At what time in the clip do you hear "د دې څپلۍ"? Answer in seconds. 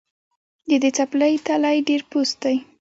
0.69-1.33